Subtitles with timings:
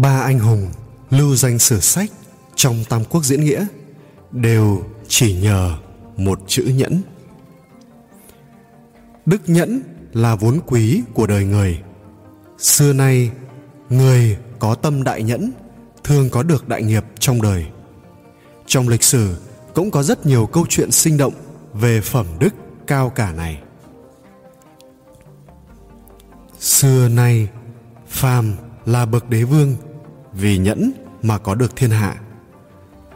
[0.00, 0.68] ba anh hùng
[1.10, 2.10] lưu danh sử sách
[2.54, 3.66] trong tam quốc diễn nghĩa
[4.32, 5.76] đều chỉ nhờ
[6.16, 7.00] một chữ nhẫn.
[9.26, 9.82] Đức nhẫn
[10.12, 11.82] là vốn quý của đời người.
[12.58, 13.30] Xưa nay,
[13.88, 15.50] người có tâm đại nhẫn
[16.04, 17.66] thường có được đại nghiệp trong đời.
[18.66, 19.36] Trong lịch sử,
[19.74, 21.34] cũng có rất nhiều câu chuyện sinh động
[21.72, 22.54] về phẩm đức
[22.86, 23.62] cao cả này.
[26.60, 27.48] Xưa nay,
[28.08, 28.54] phàm
[28.86, 29.76] là bậc đế vương
[30.40, 30.92] vì nhẫn
[31.22, 32.16] mà có được thiên hạ.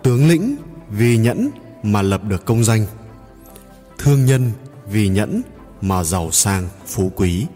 [0.02, 0.56] Tướng lĩnh
[0.90, 1.50] vì nhẫn
[1.82, 2.86] mà lập được công danh.
[3.98, 4.50] Thương nhân
[4.86, 5.42] vì nhẫn
[5.80, 7.46] mà giàu sang, phú quý.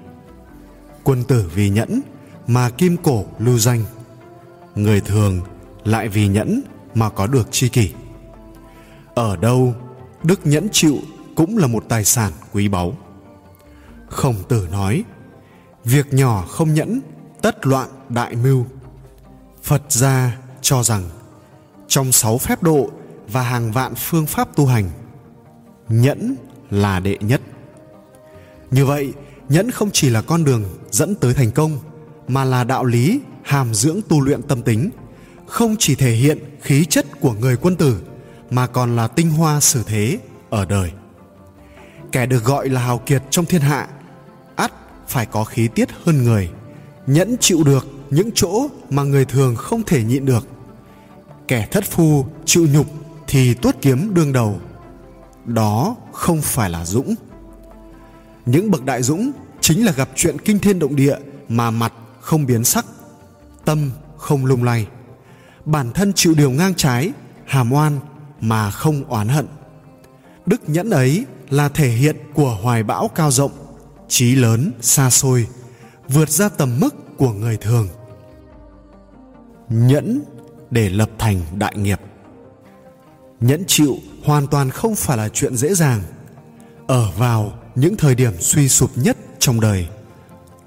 [1.04, 2.00] Quân tử vì nhẫn
[2.46, 3.84] mà kim cổ lưu danh.
[4.74, 5.40] Người thường
[5.84, 6.62] lại vì nhẫn
[6.94, 7.90] mà có được tri kỷ.
[9.14, 9.74] Ở đâu,
[10.22, 10.98] đức nhẫn chịu
[11.34, 12.96] cũng là một tài sản quý báu.
[14.08, 15.04] Khổng tử nói,
[15.84, 17.01] việc nhỏ không nhẫn,
[17.42, 18.64] tất loạn đại mưu
[19.66, 21.02] phật gia cho rằng,
[21.88, 22.90] trong sáu phép độ
[23.28, 24.90] và hàng vạn phương pháp tu hành,
[25.88, 26.36] nhẫn
[26.70, 27.40] là đệ nhất.
[28.70, 29.12] Như vậy,
[29.48, 31.78] nhẫn không chỉ là con đường dẫn tới thành công,
[32.28, 34.90] mà là đạo lý hàm dưỡng tu luyện tâm tính,
[35.46, 38.01] không chỉ thể hiện khí chất của người quân tử,
[38.51, 40.18] mà còn là tinh hoa xử thế
[40.51, 40.90] ở đời.
[42.12, 43.88] Kẻ được gọi là hào kiệt trong thiên hạ,
[44.56, 44.73] ắt
[45.08, 46.51] phải có khí tiết hơn người,
[47.06, 50.49] nhẫn chịu được những chỗ mà người thường không thể nhịn được.
[51.49, 52.87] Kẻ thất phu chịu nhục
[53.26, 54.60] thì tuốt kiếm đương đầu.
[55.45, 57.15] Đó không phải là dũng.
[58.46, 61.16] Những bậc đại dũng chính là gặp chuyện kinh thiên động địa
[61.48, 62.87] mà mặt không biến sắc,
[63.65, 64.87] tâm không lung lay.
[65.65, 67.12] Bản thân chịu điều ngang trái,
[67.44, 68.00] hàm oan
[68.41, 69.47] mà không oán hận.
[70.47, 73.53] Đức nhẫn ấy là thể hiện của hoài bão cao rộng,
[74.09, 75.47] trí lớn xa xôi,
[76.09, 77.88] vượt ra tầm mức của người thường
[79.69, 80.22] nhẫn
[80.71, 82.00] để lập thành đại nghiệp.
[83.41, 86.03] Nhẫn chịu hoàn toàn không phải là chuyện dễ dàng.
[86.87, 89.88] Ở vào những thời điểm suy sụp nhất trong đời,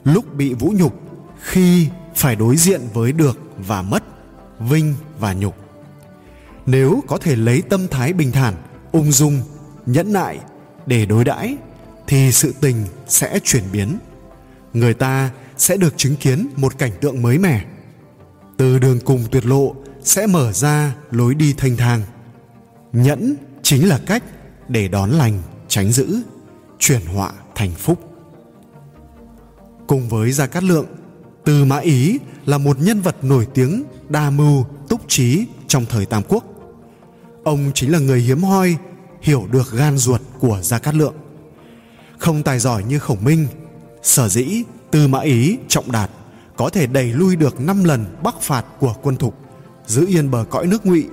[0.03, 0.99] lúc bị vũ nhục,
[1.41, 4.03] khi phải đối diện với được và mất,
[4.59, 5.55] vinh và nhục.
[6.65, 8.53] Nếu có thể lấy tâm thái bình thản,
[8.91, 9.41] ung dung,
[9.85, 10.39] nhẫn nại
[10.85, 11.57] để đối đãi,
[12.07, 13.99] thì sự tình sẽ chuyển biến.
[14.73, 17.65] Người ta sẽ được chứng kiến một cảnh tượng mới mẻ
[18.59, 22.01] từ đường cùng tuyệt lộ sẽ mở ra lối đi thanh thang.
[22.93, 24.23] Nhẫn chính là cách
[24.67, 26.21] để đón lành, tránh dữ
[26.79, 27.99] chuyển họa thành phúc.
[29.87, 30.85] Cùng với gia cát lượng,
[31.45, 36.05] từ mã ý là một nhân vật nổi tiếng đa mưu, túc trí trong thời
[36.05, 36.43] tam quốc.
[37.43, 38.77] Ông chính là người hiếm hoi,
[39.21, 41.15] hiểu được gan ruột của gia cát lượng.
[42.17, 43.47] Không tài giỏi như khổng minh,
[44.03, 46.09] sở dĩ tư mã ý trọng đạt
[46.59, 49.35] có thể đẩy lui được 5 lần bắc phạt của quân thục,
[49.85, 51.07] giữ yên bờ cõi nước ngụy,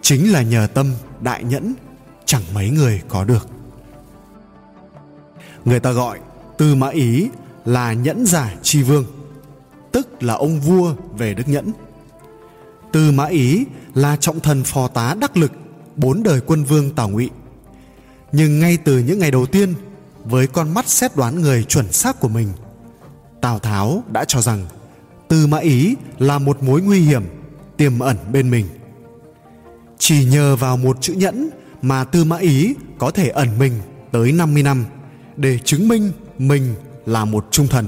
[0.00, 1.74] chính là nhờ tâm đại nhẫn,
[2.24, 3.48] chẳng mấy người có được.
[5.64, 6.18] Người ta gọi
[6.58, 7.28] tư mã ý
[7.64, 9.04] là nhẫn giả tri vương,
[9.92, 11.72] tức là ông vua về đức nhẫn.
[12.92, 15.52] Tư mã ý là trọng thần phò tá đắc lực,
[15.96, 17.30] bốn đời quân vương tào ngụy.
[18.32, 19.74] Nhưng ngay từ những ngày đầu tiên,
[20.24, 22.48] với con mắt xét đoán người chuẩn xác của mình,
[23.40, 24.66] tào tháo đã cho rằng
[25.28, 27.22] tư mã ý là một mối nguy hiểm
[27.76, 28.66] tiềm ẩn bên mình
[29.98, 31.50] chỉ nhờ vào một chữ nhẫn
[31.82, 33.72] mà tư mã ý có thể ẩn mình
[34.12, 34.84] tới 50 năm
[35.36, 36.74] để chứng minh mình
[37.06, 37.86] là một trung thần.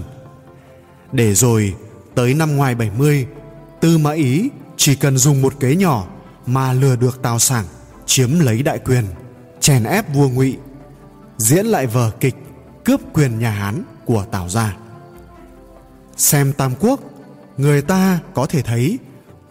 [1.13, 1.75] Để rồi
[2.15, 3.27] tới năm ngoài 70,
[3.81, 6.07] Tư Mã Ý chỉ cần dùng một kế nhỏ
[6.47, 7.65] mà lừa được Tào Sảng
[8.07, 9.05] chiếm lấy đại quyền,
[9.61, 10.57] chèn ép vua Ngụy,
[11.37, 12.35] diễn lại vở kịch
[12.85, 14.77] cướp quyền nhà Hán của Tào gia.
[16.17, 17.01] Xem Tam Quốc,
[17.61, 18.99] người ta có thể thấy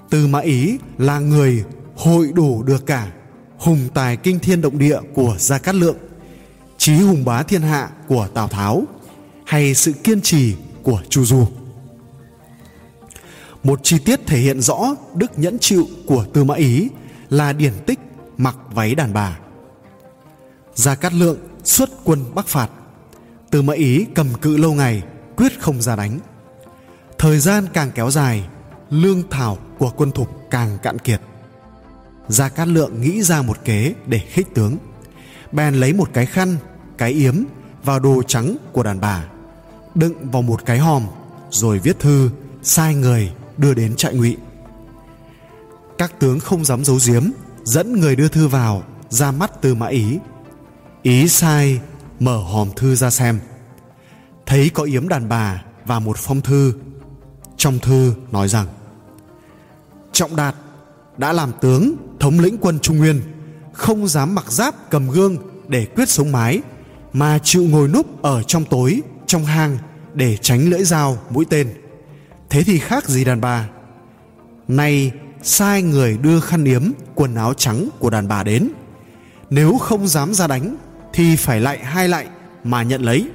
[0.09, 1.63] từ Mã Ý là người
[1.95, 3.11] hội đủ được cả
[3.57, 5.97] hùng tài kinh thiên động địa của Gia Cát Lượng,
[6.77, 8.83] trí hùng bá thiên hạ của Tào Tháo
[9.45, 11.47] hay sự kiên trì của Chu Du.
[13.63, 16.89] Một chi tiết thể hiện rõ đức nhẫn chịu của Tư Mã Ý
[17.29, 17.99] là điển tích
[18.37, 19.39] mặc váy đàn bà.
[20.75, 22.69] Gia Cát Lượng xuất quân bắc phạt,
[23.51, 25.03] Tư Mã Ý cầm cự lâu ngày,
[25.35, 26.19] quyết không ra đánh.
[27.19, 28.47] Thời gian càng kéo dài,
[28.89, 31.21] lương thảo của quân thục càng cạn kiệt.
[32.27, 34.77] Gia Cát Lượng nghĩ ra một kế để khích tướng.
[35.51, 36.57] Bèn lấy một cái khăn,
[36.97, 37.43] cái yếm
[37.83, 39.25] vào đồ trắng của đàn bà,
[39.95, 41.03] đựng vào một cái hòm,
[41.49, 42.29] rồi viết thư,
[42.63, 44.37] sai người đưa đến trại ngụy.
[45.97, 47.23] Các tướng không dám giấu giếm,
[47.63, 50.19] dẫn người đưa thư vào, ra mắt Tư mã ý.
[51.01, 51.79] Ý sai,
[52.19, 53.39] mở hòm thư ra xem.
[54.45, 56.73] Thấy có yếm đàn bà và một phong thư.
[57.59, 58.67] Trong thư nói rằng,
[60.11, 60.55] trọng đạt
[61.17, 63.21] đã làm tướng, thống lĩnh quân trung nguyên,
[63.73, 66.61] không dám mặc giáp cầm gương để quyết sống mái,
[67.13, 69.77] mà chịu ngồi núp ở trong tối, trong hang
[70.13, 71.73] để tránh lưỡi dao mũi tên.
[72.49, 73.69] Thế thì khác gì đàn bà?
[74.67, 75.11] Nay
[75.43, 78.69] sai người đưa khăn yếm, quần áo trắng của đàn bà đến.
[79.49, 80.75] Nếu không dám ra đánh
[81.13, 82.27] thì phải lại hai lại
[82.63, 83.29] mà nhận lấy.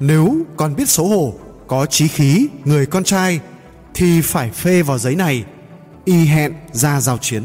[0.00, 1.34] Nếu còn biết xấu hổ
[1.72, 3.40] có trí khí, người con trai,
[3.94, 5.44] thì phải phê vào giấy này,
[6.04, 7.44] y hẹn ra giao chiến.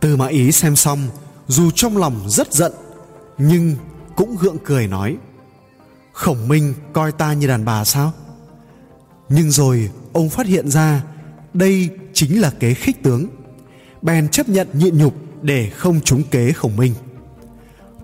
[0.00, 1.08] Tư mã ý xem xong,
[1.48, 2.72] dù trong lòng rất giận,
[3.38, 3.76] nhưng
[4.16, 5.16] cũng gượng cười nói,
[6.12, 8.12] khổng minh coi ta như đàn bà sao?
[9.28, 11.02] Nhưng rồi ông phát hiện ra,
[11.54, 13.26] đây chính là kế khích tướng.
[14.02, 16.94] Bèn chấp nhận nhịn nhục để không trúng kế khổng minh.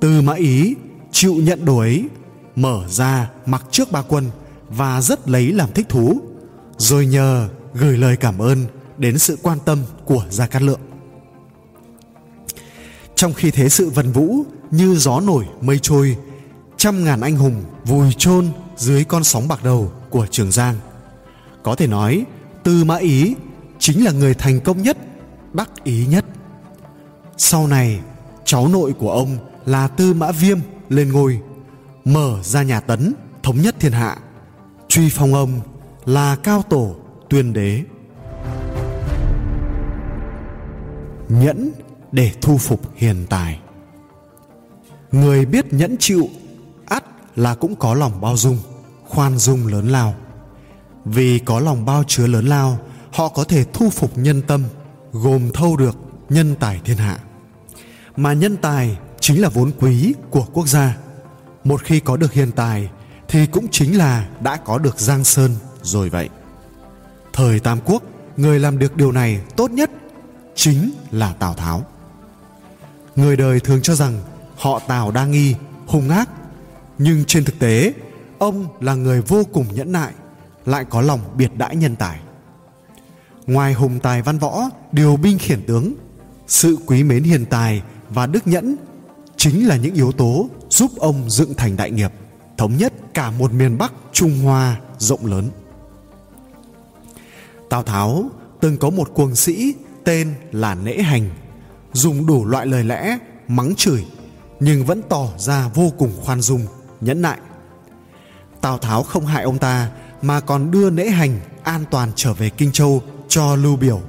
[0.00, 0.74] Tư mã ý
[1.12, 2.08] chịu nhận đuổi
[2.62, 4.30] mở ra mặc trước ba quân
[4.68, 6.20] và rất lấy làm thích thú,
[6.76, 8.66] rồi nhờ gửi lời cảm ơn
[8.98, 10.80] đến sự quan tâm của gia cát lượng.
[13.14, 16.16] Trong khi thế sự vần vũ như gió nổi mây trôi,
[16.76, 20.74] trăm ngàn anh hùng vùi chôn dưới con sóng bạc đầu của trường giang.
[21.62, 22.24] Có thể nói,
[22.64, 23.34] tư mã ý
[23.78, 24.98] chính là người thành công nhất,
[25.52, 26.24] đắc ý nhất.
[27.36, 28.00] Sau này,
[28.44, 30.58] cháu nội của ông là tư mã viêm
[30.88, 31.40] lên ngôi
[32.08, 34.16] mở ra nhà tấn, thống nhất thiên hạ.
[34.88, 35.60] Truy phong ông
[36.04, 36.96] là cao tổ,
[37.28, 37.82] tuyên đế.
[41.28, 41.70] Nhẫn
[42.12, 43.60] để thu phục hiền tài.
[45.12, 46.28] Người biết nhẫn chịu,
[46.86, 47.04] ắt
[47.36, 48.58] là cũng có lòng bao dung,
[49.06, 50.14] khoan dung lớn lao.
[51.04, 52.78] Vì có lòng bao chứa lớn lao,
[53.12, 54.64] họ có thể thu phục nhân tâm,
[55.12, 55.96] gồm thâu được
[56.28, 57.18] nhân tài thiên hạ.
[58.16, 60.96] Mà nhân tài chính là vốn quý của quốc gia
[61.64, 62.90] một khi có được hiền tài
[63.28, 66.28] thì cũng chính là đã có được giang sơn rồi vậy.
[67.32, 68.02] Thời tam quốc,
[68.36, 69.90] người làm được điều này tốt nhất
[70.54, 71.86] chính là tào tháo.
[73.16, 74.20] Người đời thường cho rằng
[74.56, 75.54] họ tào đa nghi,
[75.86, 76.28] hung ác.
[76.98, 77.92] Nhưng trên thực tế,
[78.38, 80.12] ông là người vô cùng nhẫn nại,
[80.66, 82.20] lại có lòng biệt đãi nhân tài.
[83.46, 84.62] Ngoài hùng tài văn võ,
[84.92, 85.94] điều binh khiển tướng,
[86.46, 88.76] sự quý mến hiền tài và đức nhẫn
[89.36, 92.12] chính là những yếu tố giúp ông dựng thành đại nghiệp,
[92.58, 95.50] thống nhất cả một miền bắc trung hoa rộng lớn.
[97.70, 98.30] Tào tháo
[98.60, 101.30] từng có một cuồng sĩ tên là nễ hành,
[101.92, 104.06] dùng đủ loại lời lẽ, mắng chửi,
[104.60, 106.66] nhưng vẫn tỏ ra vô cùng khoan dung,
[107.00, 107.38] nhẫn nại.
[108.60, 109.90] Tào tháo không hại ông ta
[110.22, 114.00] mà còn đưa nễ hành an toàn trở về kinh châu cho lưu biểu.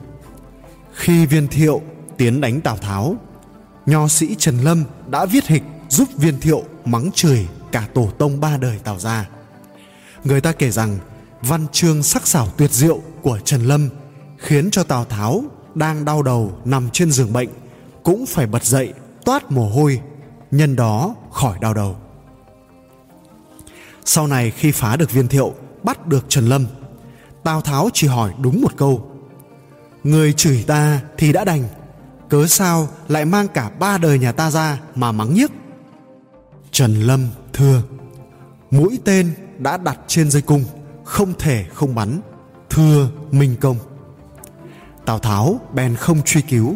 [0.93, 1.81] Khi viên thiệu
[2.17, 3.15] tiến đánh tào tháo,
[3.85, 8.39] nho sĩ trần lâm đã viết hịch giúp viên thiệu mắng chửi cả tổ tông
[8.39, 9.29] ba đời tào gia
[10.23, 10.97] người ta kể rằng,
[11.41, 13.89] văn chương sắc sảo tuyệt diệu của trần lâm
[14.37, 15.43] khiến cho tào tháo
[15.75, 17.49] đang đau đầu nằm trên giường bệnh,
[18.03, 18.93] cũng phải bật dậy
[19.25, 20.01] toát mồ hôi,
[20.51, 21.95] nhân đó khỏi đau đầu.
[24.05, 25.53] Sau này khi phá được viên thiệu,
[25.83, 26.65] bắt được trần lâm,
[27.43, 29.11] tào tháo chỉ hỏi đúng một câu,
[30.03, 31.63] người chửi ta thì đã đành,
[32.29, 35.51] cớ sao lại mang cả ba đời nhà ta ra mà mắng nhiếc?
[36.71, 37.81] Trần lâm thưa,
[38.71, 40.63] mũi tên đã đặt trên dây cung,
[41.03, 42.21] không thể không bắn.
[42.69, 43.77] Thưa minh công.
[45.05, 46.75] Tào tháo bèn không truy cứu,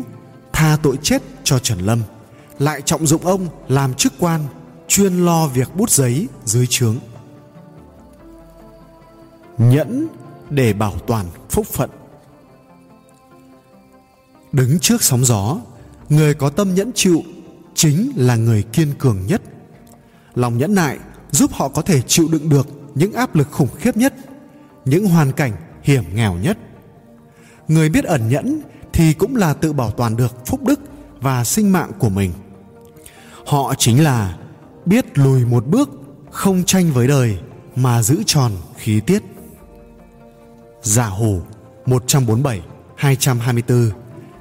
[0.53, 2.01] tha tội chết cho trần lâm.
[2.59, 4.41] Lại trọng dụng ông làm chức quan,
[4.87, 6.97] chuyên lo việc bút giấy dưới trướng.
[9.57, 10.07] Nhẫn
[10.49, 11.89] để bảo toàn phúc phận.
[14.51, 15.57] Đứng trước sóng gió,
[16.09, 17.23] người có tâm nhẫn chịu
[17.75, 19.41] chính là người kiên cường nhất
[20.35, 20.99] lòng nhẫn nại
[21.31, 24.13] giúp họ có thể chịu đựng được những áp lực khủng khiếp nhất
[24.85, 25.51] những hoàn cảnh
[25.83, 26.57] hiểm nghèo nhất.
[27.67, 28.61] Người biết ẩn nhẫn
[28.93, 30.79] thì cũng là tự bảo toàn được phúc đức
[31.21, 32.31] và sinh mạng của mình.
[33.45, 34.37] Họ chính là
[34.85, 35.89] biết lùi một bước
[36.31, 37.37] không tranh với đời
[37.75, 39.23] mà giữ tròn khí tiết.
[40.81, 41.41] Giả Hồ
[41.85, 42.61] 147
[42.95, 43.91] 224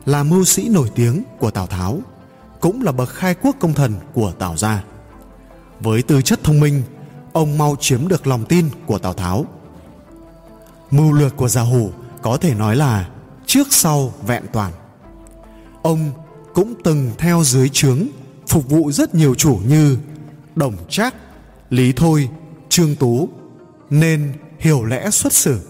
[0.07, 1.99] là mưu sĩ nổi tiếng của Tào Tháo,
[2.61, 4.85] cũng là bậc khai quốc công thần của Tào gia.
[5.83, 6.83] Với tư chất thông minh,
[7.33, 9.47] ông mau chiếm được lòng tin của Tào Tháo.
[10.91, 11.91] Mưu lược của Giả Hủ
[12.23, 13.09] có thể nói là
[13.47, 14.73] trước sau vẹn toàn.
[15.83, 16.11] Ông
[16.55, 18.07] cũng từng theo dưới trướng
[18.47, 19.99] phục vụ rất nhiều chủ như
[20.55, 21.15] Đồng Trác,
[21.71, 22.29] Lý Thôi,
[22.69, 23.29] Trương Tú
[23.91, 25.61] nên hiểu lẽ xuất xử.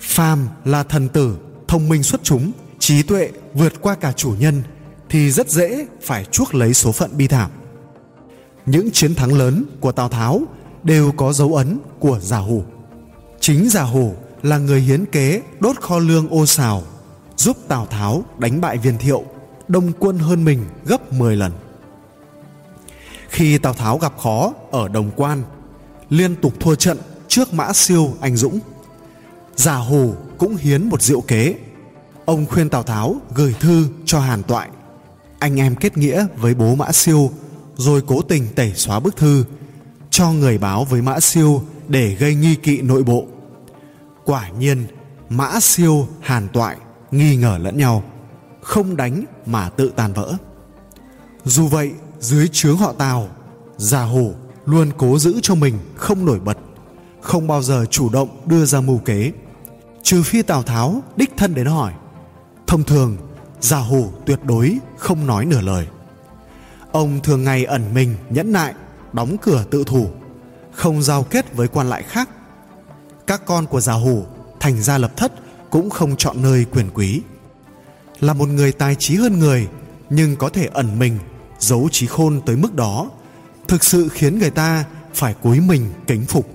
[0.00, 1.36] Phàm là thần tử,
[1.68, 4.62] thông minh xuất chúng, trí tuệ vượt qua cả chủ nhân
[5.08, 7.50] thì rất dễ phải chuốc lấy số phận bi thảm.
[8.66, 10.42] Những chiến thắng lớn của Tào Tháo
[10.82, 12.62] đều có dấu ấn của Giả Hủ.
[13.40, 16.82] Chính Giả Hủ là người hiến kế đốt kho lương ô xào,
[17.36, 19.24] giúp Tào Tháo đánh bại viên thiệu,
[19.68, 21.52] đông quân hơn mình gấp 10 lần.
[23.28, 25.42] Khi Tào Tháo gặp khó ở Đồng Quan,
[26.10, 28.60] liên tục thua trận trước Mã Siêu anh dũng,
[29.56, 31.54] Giả Hủ cũng hiến một diệu kế.
[32.24, 34.68] Ông khuyên Tào Tháo gửi thư cho Hàn Toại,
[35.38, 37.30] anh em kết nghĩa với bố Mã Siêu,
[37.76, 39.44] rồi cố tình tẩy xóa bức thư,
[40.10, 43.26] cho người báo với Mã Siêu để gây nghi kỵ nội bộ.
[44.24, 44.86] Quả nhiên,
[45.28, 46.76] Mã Siêu, Hàn Toại
[47.10, 48.02] nghi ngờ lẫn nhau,
[48.62, 50.32] không đánh mà tự tàn vỡ.
[51.44, 53.28] Dù vậy, dưới trướng họ Tào,
[53.76, 54.32] Già Hổ
[54.66, 56.58] luôn cố giữ cho mình không nổi bật,
[57.20, 59.32] không bao giờ chủ động đưa ra mưu kế.
[60.02, 61.92] Trừ phi Tào Tháo đích thân đến hỏi.
[62.66, 63.16] Thông thường,
[63.60, 65.86] Già Hổ tuyệt đối không nói nửa lời.
[66.92, 68.74] Ông thường ngày ẩn mình nhẫn nại,
[69.12, 70.10] đóng cửa tự thủ,
[70.72, 72.28] không giao kết với quan lại khác.
[73.26, 74.22] Các con của Già Hổ
[74.60, 75.32] thành gia lập thất
[75.70, 77.22] cũng không chọn nơi quyền quý.
[78.20, 79.68] Là một người tài trí hơn người,
[80.10, 81.18] nhưng có thể ẩn mình
[81.58, 83.10] giấu trí khôn tới mức đó
[83.68, 84.84] thực sự khiến người ta
[85.14, 86.48] phải cúi mình kính phục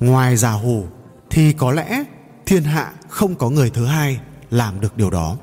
[0.00, 0.84] ngoài già hủ
[1.30, 2.04] thì có lẽ
[2.46, 5.36] thiên hạ không có người thứ hai làm được điều đó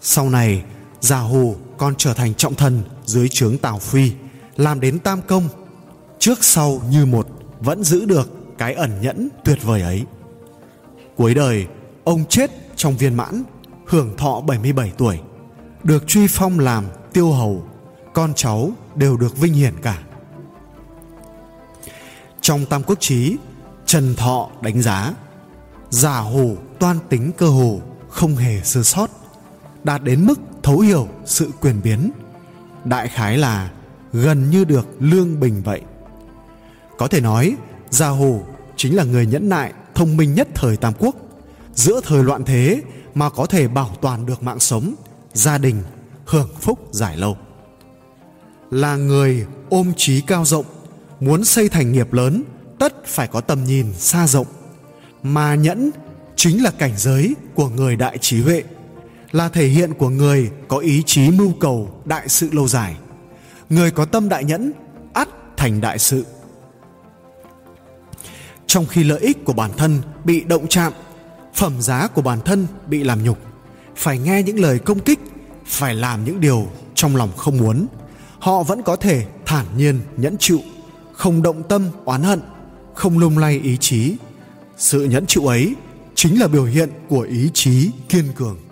[0.00, 0.64] sau này
[1.04, 4.12] già hồ còn trở thành trọng thần dưới trướng tào phi,
[4.56, 5.48] làm đến tam công.
[6.18, 7.28] Trước sau như một,
[7.60, 10.04] vẫn giữ được cái ẩn nhẫn tuyệt vời ấy.
[11.16, 11.66] Cuối đời,
[12.04, 13.42] ông chết trong viên mãn,
[13.86, 15.20] hưởng thọ 77 tuổi,
[15.82, 17.64] được truy phong làm tiêu hầu.
[18.12, 19.98] Con cháu đều được vinh hiển cả.
[22.40, 23.36] Trong tam quốc chí,
[23.86, 25.12] trần thọ đánh giá
[25.90, 29.10] giả hồ toan tính cơ hồ, không hề sơ sót,
[29.84, 32.10] đạt đến mức thấu hiểu sự quyền biến.
[32.84, 33.70] Đại khái là
[34.12, 35.80] gần như được lương bình vậy.
[36.98, 37.56] Có thể nói,
[37.90, 38.42] gia hồ
[38.76, 41.16] chính là người nhẫn nại, thông minh nhất thời tam quốc.
[41.74, 42.82] Giữa thời loạn thế
[43.14, 44.94] mà có thể bảo toàn được mạng sống,
[45.32, 45.82] gia đình,
[46.24, 47.36] hưởng phúc dài lâu.
[48.70, 50.66] Là người ôm trí cao rộng,
[51.20, 52.42] muốn xây thành nghiệp lớn,
[52.78, 54.46] tất phải có tầm nhìn xa rộng.
[55.22, 55.90] Mà nhẫn
[56.36, 58.62] chính là cảnh giới của người đại trí huệ
[59.34, 62.96] là thể hiện của người có ý chí mưu cầu đại sự lâu dài.
[63.70, 64.72] Người có tâm đại nhẫn,
[65.12, 66.24] ắt thành đại sự.
[68.66, 70.92] Trong khi lợi ích của bản thân bị động chạm,
[71.54, 73.38] phẩm giá của bản thân bị làm nhục,
[73.96, 75.18] phải nghe những lời công kích,
[75.66, 77.86] phải làm những điều trong lòng không muốn,
[78.38, 80.60] họ vẫn có thể thản nhiên nhẫn chịu,
[81.12, 82.40] không động tâm oán hận,
[82.94, 84.16] không lung lay ý chí.
[84.76, 85.74] Sự nhẫn chịu ấy
[86.14, 88.63] chính là biểu hiện của ý chí kiên cường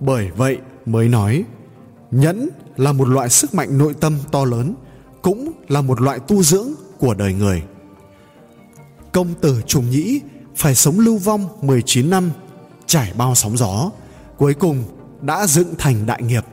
[0.00, 1.44] bởi vậy mới nói,
[2.10, 4.74] nhẫn là một loại sức mạnh nội tâm to lớn,
[5.22, 7.62] cũng là một loại tu dưỡng của đời người.
[9.12, 10.20] Công tử trùng nhĩ
[10.56, 12.30] phải sống lưu vong 19 năm,
[12.86, 13.90] trải bao sóng gió,
[14.36, 14.84] cuối cùng
[15.20, 16.44] đã dựng thành đại nghiệp,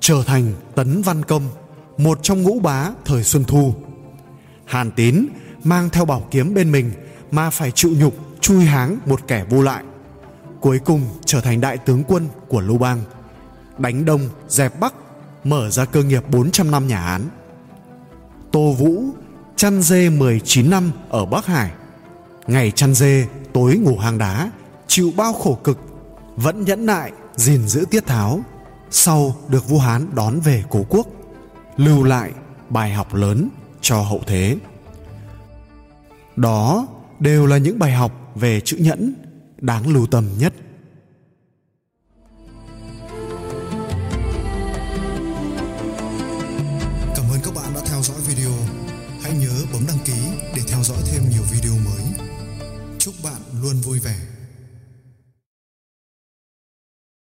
[0.00, 1.42] trở thành tấn văn công,
[1.98, 3.74] một trong ngũ bá thời xuân thu.
[4.64, 5.26] Hàn tín
[5.64, 6.92] mang theo bảo kiếm bên mình
[7.30, 9.84] mà phải chịu nhục, chui háng một kẻ vô lại
[10.62, 13.02] cuối cùng trở thành đại tướng quân của lưu bang
[13.78, 14.94] đánh đông dẹp bắc
[15.44, 17.28] mở ra cơ nghiệp 400 năm nhà Hán.
[18.52, 19.04] Tô Vũ
[19.56, 21.70] chăn dê 19 năm ở Bắc Hải.
[22.46, 24.50] Ngày chăn dê, tối ngủ hang đá,
[24.86, 25.78] chịu bao khổ cực,
[26.36, 28.40] vẫn nhẫn nại gìn giữ tiết tháo
[28.90, 31.06] sau được Vũ hán đón về cố quốc
[31.76, 32.32] lưu lại
[32.68, 33.48] bài học lớn
[33.80, 34.56] cho hậu thế
[36.36, 36.86] đó
[37.20, 39.14] đều là những bài học về chữ nhẫn
[39.62, 40.52] đáng lưu tâm nhất.